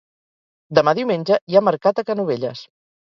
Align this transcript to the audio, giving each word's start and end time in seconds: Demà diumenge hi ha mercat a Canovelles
Demà 0.79 0.95
diumenge 0.99 1.37
hi 1.53 1.59
ha 1.59 1.63
mercat 1.67 2.03
a 2.03 2.07
Canovelles 2.09 2.65